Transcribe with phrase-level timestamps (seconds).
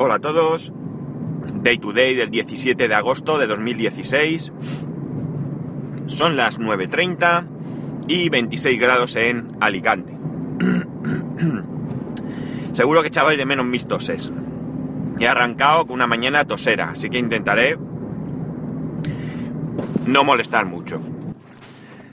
[0.00, 0.72] Hola a todos.
[1.54, 4.52] Day to day del 17 de agosto de 2016.
[6.06, 7.48] Son las 9.30
[8.06, 10.16] y 26 grados en Alicante.
[12.74, 14.30] Seguro que echabais de menos mis toses.
[15.18, 17.76] He arrancado con una mañana tosera, así que intentaré
[20.06, 21.00] no molestar mucho.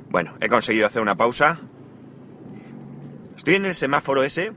[0.10, 1.60] Bueno, he conseguido hacer una pausa.
[3.38, 4.54] Estoy en el semáforo ese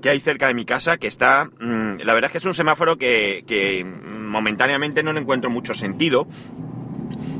[0.00, 1.50] que hay cerca de mi casa, que está...
[1.60, 5.74] Mmm, la verdad es que es un semáforo que, que, momentáneamente no le encuentro mucho
[5.74, 6.26] sentido,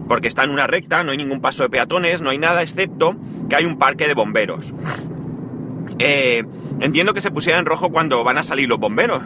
[0.08, 3.16] porque está en una recta, no hay ningún paso de peatones, no hay nada, excepto
[3.48, 4.72] que hay un parque de bomberos.
[5.98, 6.42] Eh,
[6.80, 9.22] entiendo que se pusiera en rojo cuando van a salir los bomberos,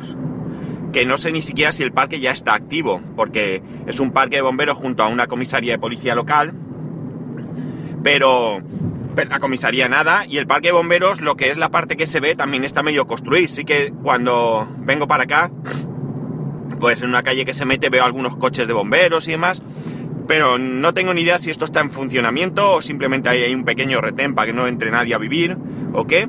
[0.92, 4.36] que no sé ni siquiera si el parque ya está activo, porque es un parque
[4.36, 6.52] de bomberos junto a una comisaría de policía local,
[8.02, 8.60] pero
[9.16, 12.20] la comisaría nada y el parque de bomberos, lo que es la parte que se
[12.20, 13.48] ve, también está medio construir.
[13.48, 15.50] Sí que cuando vengo para acá,
[16.80, 19.62] pues en una calle que se mete veo algunos coches de bomberos y demás,
[20.26, 24.00] pero no tengo ni idea si esto está en funcionamiento o simplemente hay un pequeño
[24.00, 25.56] retén para que no entre nadie a vivir
[25.92, 26.28] o qué.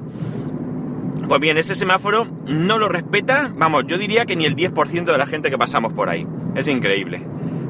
[1.28, 5.18] Pues bien, ese semáforo no lo respeta, vamos, yo diría que ni el 10% de
[5.18, 6.28] la gente que pasamos por ahí.
[6.56, 7.26] Es increíble.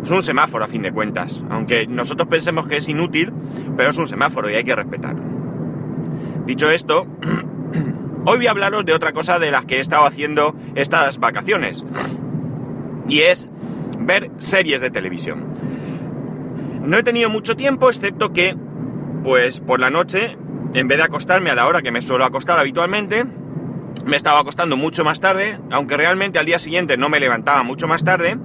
[0.05, 3.33] Es un semáforo a fin de cuentas, aunque nosotros pensemos que es inútil,
[3.75, 5.23] pero es un semáforo y hay que respetarlo.
[6.45, 7.07] Dicho esto,
[8.25, 11.83] hoy voy a hablaros de otra cosa de las que he estado haciendo estas vacaciones,
[13.09, 13.49] y es
[13.97, 15.43] ver series de televisión.
[16.83, 18.55] No he tenido mucho tiempo, excepto que,
[19.23, 20.37] pues por la noche,
[20.75, 23.25] en vez de acostarme a la hora que me suelo acostar habitualmente,
[24.05, 27.87] me estaba acostando mucho más tarde, aunque realmente al día siguiente no me levantaba mucho
[27.87, 28.37] más tarde,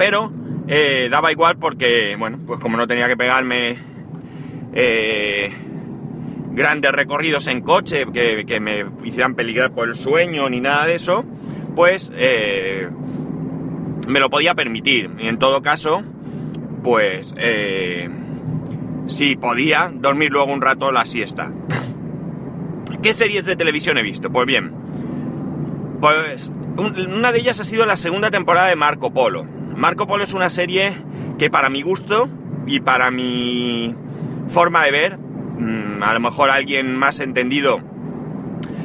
[0.00, 0.32] pero
[0.66, 3.76] eh, daba igual porque, bueno, pues como no tenía que pegarme
[4.72, 5.52] eh,
[6.52, 11.26] grandes recorridos en coche que, me hicieran peligrar por el sueño ni nada de eso,
[11.76, 12.88] pues eh,
[14.08, 15.10] me lo podía permitir.
[15.18, 16.02] Y en todo caso,
[16.82, 17.34] pues
[19.06, 21.52] si podía dormir luego un rato la siesta.
[23.02, 24.30] ¿Qué series de televisión he visto?
[24.30, 24.72] Pues bien,
[26.00, 29.59] pues una de ellas ha sido la segunda temporada de Marco Polo.
[29.80, 30.94] Marco Polo es una serie
[31.38, 32.28] que para mi gusto
[32.66, 33.94] y para mi
[34.50, 37.80] forma de ver, mmm, a lo mejor alguien más entendido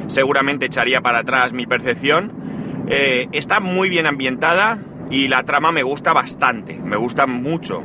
[0.06, 2.32] seguramente echaría para atrás mi percepción,
[2.88, 4.78] eh, está muy bien ambientada
[5.10, 7.82] y la trama me gusta bastante, me gusta mucho.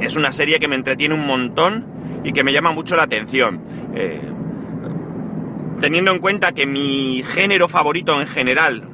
[0.00, 1.86] Es una serie que me entretiene un montón
[2.24, 3.62] y que me llama mucho la atención.
[3.94, 4.20] Eh,
[5.80, 8.90] teniendo en cuenta que mi género favorito en general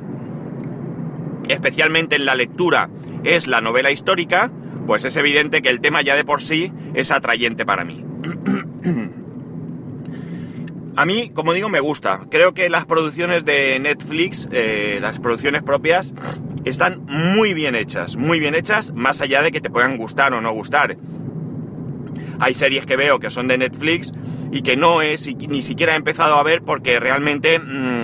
[1.52, 2.88] especialmente en la lectura,
[3.24, 4.50] es la novela histórica,
[4.86, 8.04] pues es evidente que el tema ya de por sí es atrayente para mí.
[10.96, 12.20] A mí, como digo, me gusta.
[12.30, 16.12] Creo que las producciones de Netflix, eh, las producciones propias,
[16.64, 20.40] están muy bien hechas, muy bien hechas, más allá de que te puedan gustar o
[20.40, 20.96] no gustar.
[22.38, 24.12] Hay series que veo que son de Netflix
[24.50, 27.99] y que no es, ni siquiera he empezado a ver porque realmente mmm,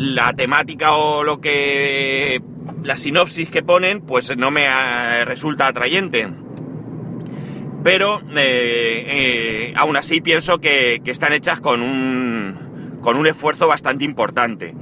[0.00, 2.40] la temática o lo que
[2.82, 4.66] la sinopsis que ponen pues no me
[5.26, 6.26] resulta atrayente.
[7.84, 13.68] Pero eh, eh, aún así pienso que, que, están hechas con un con un esfuerzo
[13.68, 14.74] bastante importante.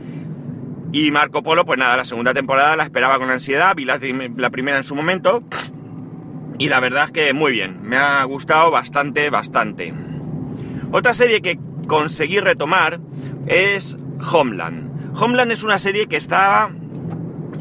[0.92, 3.98] Y Marco Polo pues nada la segunda temporada la esperaba con ansiedad vi la,
[4.36, 5.42] la primera en su momento
[6.58, 9.92] y la verdad es que muy bien me ha gustado bastante bastante.
[10.92, 11.58] Otra serie que
[11.88, 13.00] conseguí retomar
[13.48, 13.98] es
[14.32, 14.87] Homeland
[15.20, 16.70] Homeland es una serie que está,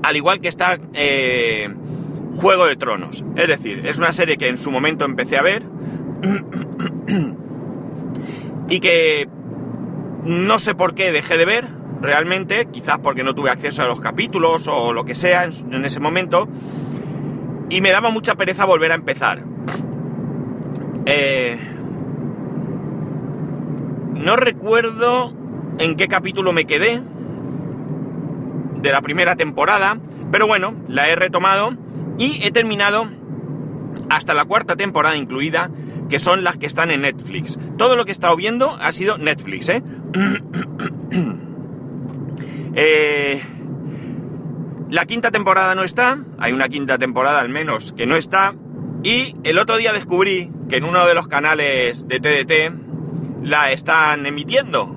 [0.03, 1.69] al igual que está eh,
[2.35, 3.23] Juego de Tronos.
[3.35, 5.63] Es decir, es una serie que en su momento empecé a ver
[8.69, 9.27] y que
[10.23, 11.67] no sé por qué dejé de ver
[12.01, 15.85] realmente, quizás porque no tuve acceso a los capítulos o lo que sea en, en
[15.85, 16.47] ese momento,
[17.69, 19.43] y me daba mucha pereza volver a empezar.
[21.05, 21.57] Eh,
[24.15, 25.33] no recuerdo
[25.79, 27.01] en qué capítulo me quedé,
[28.87, 29.97] de la primera temporada,
[30.31, 31.75] pero bueno, la he retomado
[32.17, 33.09] y he terminado
[34.09, 35.69] hasta la cuarta temporada incluida,
[36.09, 37.59] que son las que están en Netflix.
[37.77, 39.83] Todo lo que he estado viendo ha sido Netflix, ¿eh?
[42.75, 43.43] eh
[44.89, 48.55] la quinta temporada no está, hay una quinta temporada al menos que no está,
[49.03, 54.25] y el otro día descubrí que en uno de los canales de TDT la están
[54.25, 54.95] emitiendo,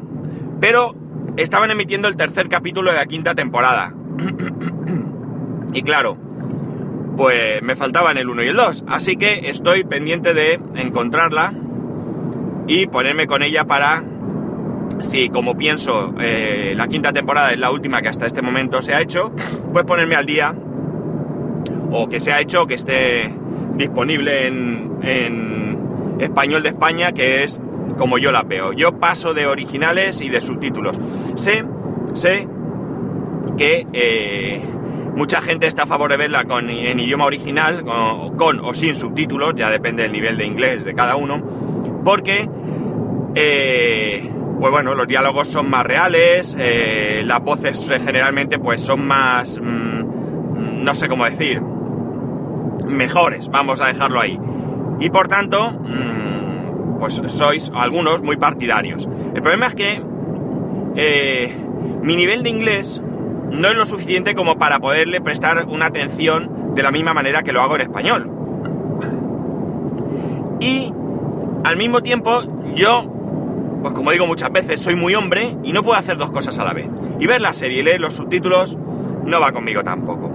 [0.61, 0.95] pero
[1.37, 3.95] estaban emitiendo el tercer capítulo de la quinta temporada.
[5.73, 6.17] y claro,
[7.17, 8.85] pues me faltaban el 1 y el 2.
[8.89, 11.53] Así que estoy pendiente de encontrarla
[12.67, 14.05] y ponerme con ella para
[15.03, 18.95] si como pienso eh, la quinta temporada es la última que hasta este momento se
[18.95, 19.33] ha hecho,
[19.73, 20.55] pues ponerme al día
[21.91, 23.35] o que se ha hecho que esté
[23.75, 27.61] disponible en, en español de España, que es
[27.97, 28.73] como yo la veo.
[28.73, 30.99] Yo paso de originales y de subtítulos.
[31.35, 31.65] Sé,
[32.15, 32.49] sé
[33.57, 34.63] que eh,
[35.15, 37.85] mucha gente está a favor de verla en idioma original,
[38.37, 41.43] con, o sin subtítulos, ya depende del nivel de inglés de cada uno,
[42.05, 42.49] porque,
[43.35, 49.61] eh, pues bueno, los diálogos son más reales, eh, las voces generalmente pues son más,
[49.61, 51.61] mm, no sé cómo decir,
[52.89, 54.39] mejores, vamos a dejarlo ahí.
[55.01, 56.40] Y por tanto, mm,
[57.01, 59.09] pues sois algunos muy partidarios.
[59.35, 60.03] El problema es que
[62.03, 63.01] mi nivel de inglés
[63.51, 67.53] no es lo suficiente como para poderle prestar una atención de la misma manera que
[67.53, 68.31] lo hago en español.
[70.61, 70.93] Y
[71.65, 72.43] al mismo tiempo
[72.75, 73.05] yo,
[73.83, 76.65] pues como digo muchas veces, soy muy hombre y no puedo hacer dos cosas a
[76.65, 76.89] la vez.
[77.19, 78.77] Y ver la serie y leer los subtítulos
[79.25, 80.31] no va conmigo tampoco.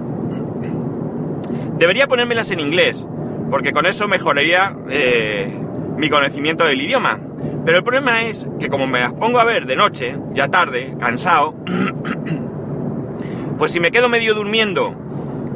[1.78, 3.06] Debería ponérmelas en inglés,
[3.50, 5.52] porque con eso mejoraría eh,
[5.96, 7.20] mi conocimiento del idioma.
[7.64, 10.94] Pero el problema es que como me las pongo a ver de noche, ya tarde,
[11.00, 11.54] cansado,
[13.58, 14.94] Pues si me quedo medio durmiendo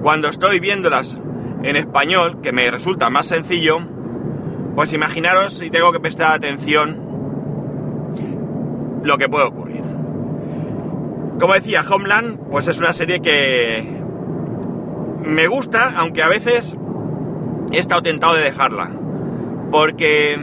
[0.02, 1.20] cuando estoy viéndolas
[1.62, 3.80] en español, que me resulta más sencillo,
[4.74, 6.98] pues imaginaros si tengo que prestar atención
[9.02, 9.82] lo que puede ocurrir.
[11.38, 13.86] Como decía, Homeland, pues es una serie que
[15.22, 16.74] me gusta, aunque a veces
[17.70, 18.92] he estado tentado de dejarla.
[19.70, 20.38] Porque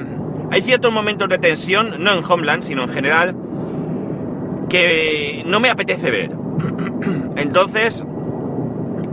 [0.51, 3.35] hay ciertos momentos de tensión, no en Homeland, sino en general,
[4.69, 6.31] que no me apetece ver.
[7.35, 8.05] Entonces,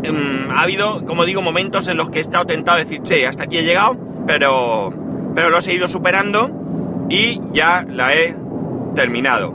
[0.02, 3.26] em, ha habido, como digo, momentos en los que he estado tentado de decir, che,
[3.26, 3.96] hasta aquí he llegado,
[4.26, 4.92] pero,
[5.34, 6.50] pero los he ido superando
[7.08, 8.36] y ya la he
[8.94, 9.52] terminado.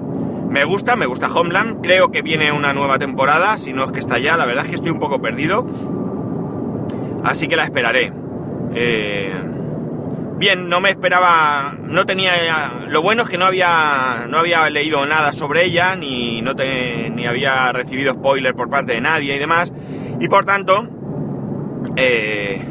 [0.49, 3.99] Me gusta, me gusta Homeland, creo que viene una nueva temporada, si no es que
[3.99, 5.65] está ya, la verdad es que estoy un poco perdido,
[7.23, 8.11] así que la esperaré.
[8.73, 9.31] Eh,
[10.39, 15.05] Bien, no me esperaba, no tenía, lo bueno es que no había, no había leído
[15.05, 19.73] nada sobre ella, ni, no ni había recibido spoiler por parte de nadie y demás,
[20.17, 20.87] y por tanto,
[21.97, 22.65] eh,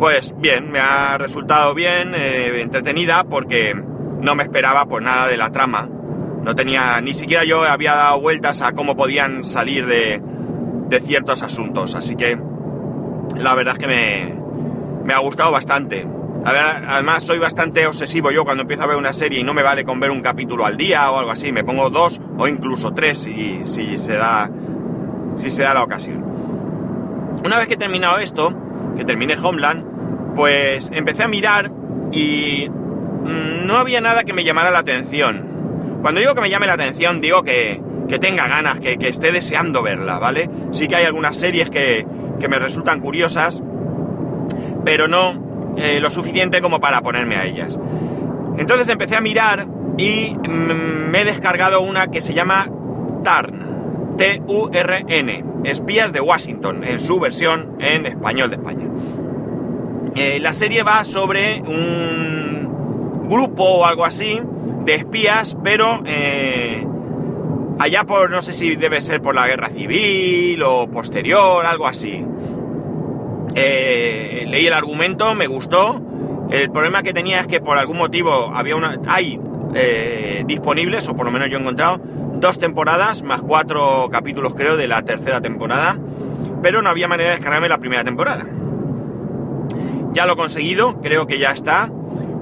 [0.00, 3.72] pues bien, me ha resultado bien, eh, entretenida, porque
[4.20, 5.88] no me esperaba pues nada de la trama,
[6.42, 10.20] no tenía, ni siquiera yo había dado vueltas a cómo podían salir de,
[10.88, 12.36] de ciertos asuntos, así que
[13.36, 14.34] la verdad es que me,
[15.04, 16.15] me ha gustado bastante
[16.46, 19.84] además, soy bastante obsesivo yo cuando empiezo a ver una serie y no me vale
[19.84, 21.50] con ver un capítulo al día o algo así.
[21.52, 24.50] Me pongo dos o incluso tres si, se, da,
[25.36, 26.24] si se da la ocasión.
[27.44, 28.52] Una vez que he terminado esto,
[28.96, 31.70] que terminé Homeland, pues empecé a mirar
[32.12, 35.98] y mm, no había nada que me llamara la atención.
[36.02, 39.32] Cuando digo que me llame la atención, digo que, que tenga ganas, que, que, esté
[39.32, 40.48] deseando verla, ¿vale?
[40.70, 42.06] Sí que hay algunas series que,
[42.38, 43.62] que me resultan curiosas,
[44.84, 45.45] pero no
[45.76, 47.78] eh, lo suficiente como para ponerme a ellas.
[48.58, 49.66] Entonces empecé a mirar
[49.98, 52.68] y mm, me he descargado una que se llama
[53.22, 58.86] TARN, T-U-R-N, Espías de Washington, en su versión en español de España.
[60.14, 64.40] Eh, la serie va sobre un grupo o algo así
[64.84, 66.86] de espías, pero eh,
[67.78, 72.24] allá por, no sé si debe ser por la guerra civil o posterior, algo así.
[73.58, 76.00] Eh, leí el argumento, me gustó.
[76.50, 79.00] El problema que tenía es que por algún motivo había una.
[79.08, 79.40] hay
[79.74, 81.98] eh, disponibles, o por lo menos yo he encontrado,
[82.34, 85.98] dos temporadas más cuatro capítulos, creo, de la tercera temporada.
[86.62, 88.46] Pero no había manera de descargarme la primera temporada.
[90.12, 91.90] Ya lo he conseguido, creo que ya está.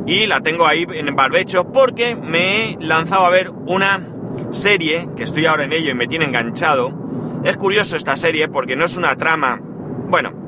[0.07, 4.07] Y la tengo ahí en barbecho porque me he lanzado a ver una
[4.51, 6.93] serie, que estoy ahora en ello y me tiene enganchado.
[7.45, 9.61] Es curioso esta serie porque no es una trama.
[10.09, 10.44] Bueno,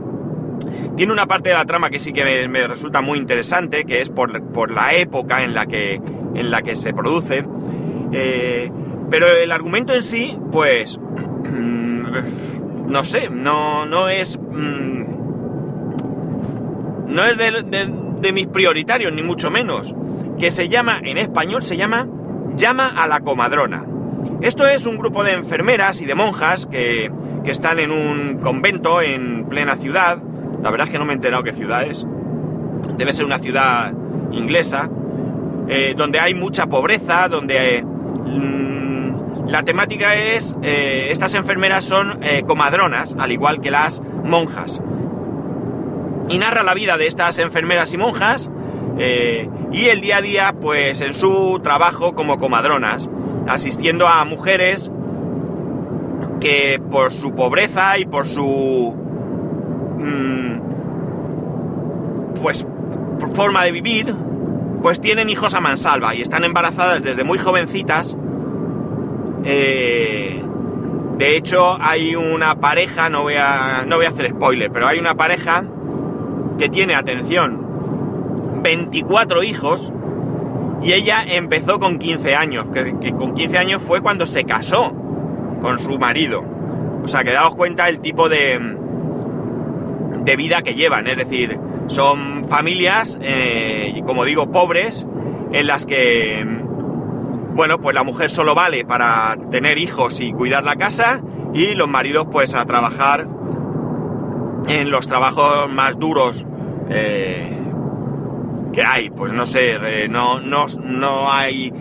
[0.97, 4.09] tiene una parte de la trama que sí que me, resulta muy interesante, que es
[4.09, 6.00] por, la época en la que,
[6.35, 7.45] en la que se produce.
[8.12, 8.71] Eh,
[9.11, 10.99] pero el argumento en sí, pues,
[12.87, 14.38] no sé, no, no es...
[14.38, 15.04] Mm,
[17.09, 17.64] no es de,
[18.21, 19.95] de, mis prioritarios, ni mucho menos.
[20.38, 22.09] Que se llama, en español se llama
[22.56, 23.85] Llama a la comadrona.
[24.40, 27.11] Esto es un grupo de enfermeras y de monjas que,
[27.45, 30.18] que están en un convento en plena ciudad
[30.67, 32.05] la verdad es que no me he enterado qué ciudad es.
[32.99, 33.93] Debe ser una ciudad
[34.33, 34.91] inglesa,
[35.69, 42.43] eh, donde hay mucha pobreza, donde mm, la temática es, eh, estas enfermeras son eh,
[42.45, 44.81] comadronas, al igual que las monjas.
[46.29, 48.51] Y narra la vida de estas enfermeras y monjas
[48.99, 53.09] y el día a día, pues en su trabajo como comadronas.
[53.47, 54.91] asistiendo a mujeres
[56.41, 59.06] que por su pobreza y por su
[62.41, 62.67] pues
[63.35, 64.15] forma de vivir,
[64.83, 68.17] pues tienen hijos a mansalva y están embarazadas desde muy jovencitas.
[69.45, 70.43] Eh,
[71.19, 74.99] de hecho, hay una pareja, no voy, a, no voy a hacer spoiler, pero hay
[74.99, 75.65] una pareja
[76.59, 79.93] que tiene, atención, 24 hijos
[80.83, 84.93] y ella empezó con 15 años, que, que con 15 años fue cuando se casó
[85.62, 86.45] con su marido.
[87.03, 88.75] O sea, que daos cuenta el tipo de,
[90.26, 91.56] de vida que llevan, es decir,
[91.87, 95.06] son familias, eh, como digo, pobres,
[95.52, 96.45] en las que,
[97.54, 101.23] bueno, pues la mujer solo vale para tener hijos y cuidar la casa
[101.54, 103.28] y los maridos pues a trabajar
[104.66, 106.45] en los trabajos más duros
[106.90, 107.56] eh,
[108.73, 109.11] que hay.
[109.11, 111.73] Pues no sé, eh, no, no, no hay,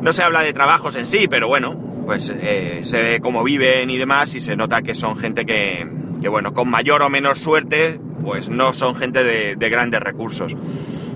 [0.00, 3.96] no se habla de trabajos en sí, pero bueno, pues se ve cómo viven y
[3.96, 5.86] demás y se nota que son gente que,
[6.24, 10.56] que bueno, con mayor o menor suerte pues no son gente de, grandes recursos.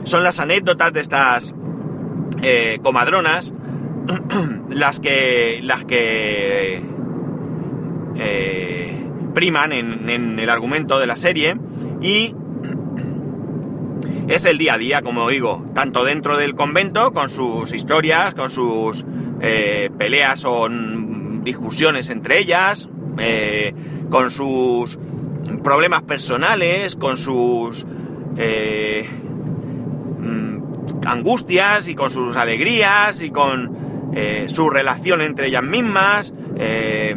[0.04, 1.54] Son las anécdotas de estas
[2.42, 3.54] eh, comadronas
[4.68, 6.82] las que, las que
[8.16, 11.56] eh, priman en, el argumento de la serie
[12.02, 12.34] y
[14.28, 18.50] es el día a día, como digo, tanto dentro del convento, con sus historias, con
[18.50, 19.06] sus
[19.40, 22.90] eh, peleas o discusiones entre ellas,
[24.10, 24.98] con sus
[25.62, 27.86] problemas personales, con sus
[28.36, 29.08] eh,
[30.18, 30.58] mm,
[31.06, 36.34] angustias y con sus alegrías y con eh, su relación entre ellas mismas.
[36.56, 37.16] Eh,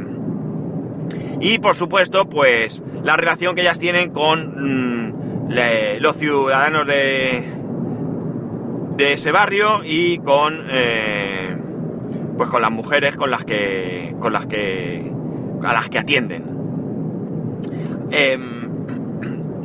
[1.39, 5.49] y por supuesto, pues la relación que ellas tienen con mm,
[5.99, 7.53] los ciudadanos de,
[8.95, 10.65] de ese barrio y con
[12.37, 15.11] pues con las mujeres con las que con las que
[15.61, 16.60] a las que atienden
[18.11, 18.61] Em,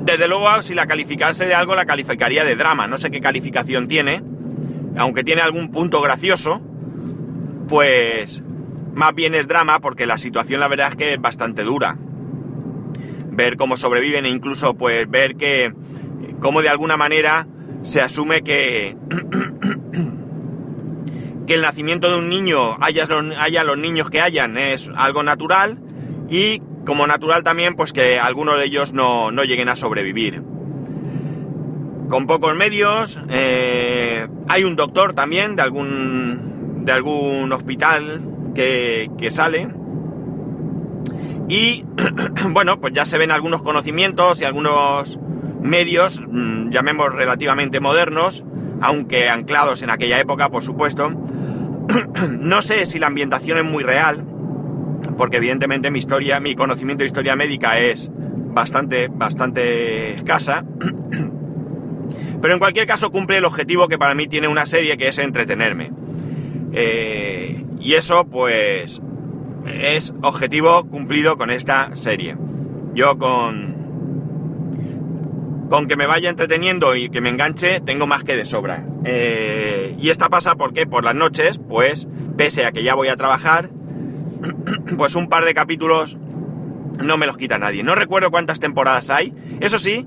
[0.05, 2.87] desde luego, si la calificase de algo, la calificaría de drama.
[2.87, 4.23] No sé qué calificación tiene.
[4.97, 6.63] Aunque tiene algún punto gracioso,
[7.69, 8.43] pues
[8.95, 11.99] más bien es drama porque la situación la verdad es que es bastante dura.
[13.31, 15.75] Ver cómo sobreviven e incluso pues ver que,
[16.41, 17.47] como de alguna manera
[17.83, 18.97] se asume que,
[21.47, 23.07] que el nacimiento de un niño, haya,
[23.39, 25.79] haya los niños que hayan, es algo natural
[26.31, 30.43] y como natural también, pues que algunos de ellos no, lleguen a sobrevivir.
[32.09, 38.23] Con pocos medios, eh, hay un doctor también de algún, de algún hospital
[38.55, 39.69] que, que sale.
[41.49, 41.85] Y
[42.51, 45.19] bueno, pues ya se ven algunos conocimientos y algunos
[45.61, 48.45] medios, mm, llamemos relativamente modernos,
[48.81, 51.11] aunque anclados en aquella época, por supuesto.
[52.31, 54.25] no sé si la ambientación es muy real,
[55.17, 58.11] porque evidentemente mi historia, mi conocimiento de historia médica es
[58.57, 60.65] bastante, bastante escasa.
[62.41, 65.19] Pero en cualquier caso cumple el objetivo que para mí tiene una serie, que es
[65.19, 65.91] entretenerme.
[66.73, 69.01] Eh, y eso, pues,
[69.67, 72.37] es objetivo cumplido con esta serie.
[72.95, 73.77] Yo con,
[75.69, 78.87] con que me vaya entreteniendo y que me enganche, tengo más que de sobra.
[79.05, 83.17] Eh, y esta pasa porque por las noches, pues, pese a que ya voy a
[83.17, 83.71] trabajar,
[84.97, 86.17] pues un par de capítulos
[87.03, 87.83] no me los quita nadie.
[87.83, 89.35] No recuerdo cuántas temporadas hay.
[89.61, 90.07] Eso sí,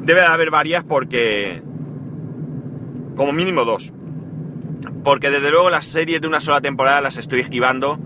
[0.00, 1.62] debe de haber varias porque...
[3.16, 3.92] Como mínimo dos.
[5.04, 7.98] Porque desde luego las series de una sola temporada las estoy esquivando.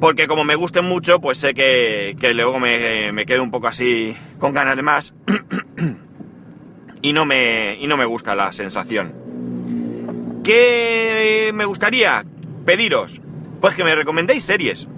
[0.00, 4.16] Porque como me gusten mucho, pues sé que, luego me, me, quedo un poco así
[4.38, 5.14] con ganas de más.
[7.02, 9.12] y, no me, y no me gusta la sensación.
[10.44, 12.24] ¿Qué me gustaría?
[12.64, 13.20] Pediros
[13.60, 14.86] pues que me recomendéis series.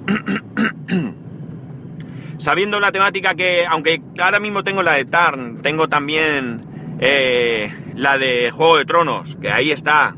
[2.38, 8.17] Sabiendo la temática que, aunque ahora mismo tengo la de Tarn, tengo también eh, la
[8.19, 10.17] de Juego de Tronos, que ahí está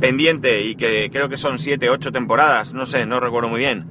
[0.00, 3.86] pendiente y que creo que son 7, 8 temporadas, no sé, no recuerdo muy bien.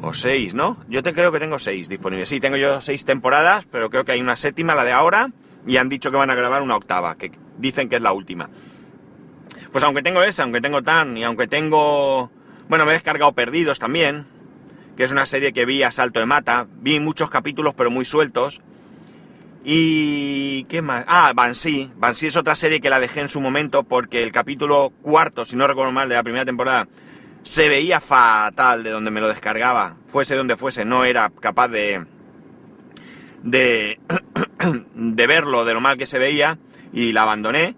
[0.00, 0.78] O 6, ¿no?
[0.88, 2.28] Yo te creo que tengo 6 disponibles.
[2.28, 5.30] Sí, tengo yo 6 temporadas, pero creo que hay una séptima, la de ahora,
[5.66, 8.48] y han dicho que van a grabar una octava, que dicen que es la última.
[9.72, 12.30] Pues aunque tengo esa, aunque tengo Tarn y aunque tengo
[12.68, 14.26] bueno, me he descargado Perdidos también,
[14.96, 16.66] que es una serie que vi a salto de mata.
[16.80, 18.60] Vi muchos capítulos, pero muy sueltos.
[19.64, 20.64] Y...
[20.64, 21.04] ¿qué más?
[21.06, 21.90] Ah, Banshee.
[21.96, 25.56] Banshee es otra serie que la dejé en su momento porque el capítulo cuarto, si
[25.56, 26.88] no recuerdo mal, de la primera temporada,
[27.42, 29.96] se veía fatal de donde me lo descargaba.
[30.08, 32.04] Fuese donde fuese, no era capaz de...
[33.42, 33.98] de...
[34.94, 36.58] de verlo, de lo mal que se veía,
[36.92, 37.76] y la abandoné.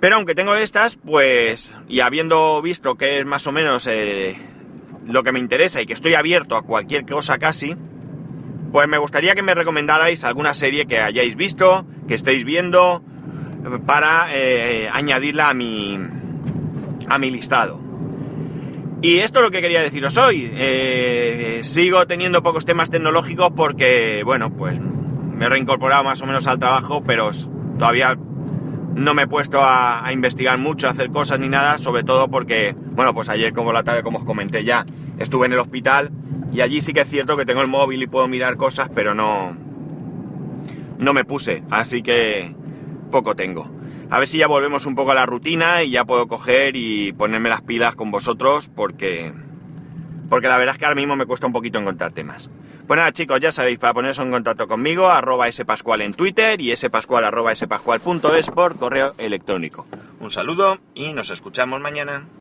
[0.00, 4.38] Pero aunque tengo estas, pues, y habiendo visto que es más o menos eh,
[5.06, 7.76] lo que me interesa y que estoy abierto a cualquier cosa casi,
[8.70, 13.02] pues me gustaría que me recomendarais alguna serie que hayáis visto, que estéis viendo,
[13.86, 15.98] para eh, añadirla a mi,
[17.08, 17.80] a mi listado.
[19.00, 20.50] Y esto es lo que quería deciros hoy.
[20.54, 26.46] Eh, sigo teniendo pocos temas tecnológicos porque, bueno, pues me he reincorporado más o menos
[26.46, 27.30] al trabajo, pero
[27.78, 28.16] todavía
[28.98, 32.74] no me he puesto a, investigar mucho, a hacer cosas ni nada, sobre todo porque,
[32.76, 34.84] bueno, pues ayer como la tarde, como os comenté ya,
[35.18, 36.10] estuve en el hospital
[36.52, 39.14] y allí sí que es cierto que tengo el móvil y puedo mirar cosas, pero
[39.14, 39.56] no,
[40.98, 42.54] no me puse, así que
[43.12, 43.70] poco tengo.
[44.10, 47.12] A ver si ya volvemos un poco a la rutina y ya puedo coger y
[47.12, 49.32] ponerme las pilas con vosotros porque,
[50.28, 52.50] porque la verdad es que ahora mismo me cuesta un poquito encontrar temas.
[52.88, 56.74] Pues nada chicos, ya sabéis, para poneros en contacto conmigo, arroba spascual en Twitter y
[56.74, 59.86] spascual arroba spascual.es por correo electrónico.
[60.20, 62.26] Un saludo y nos escuchamos mañana.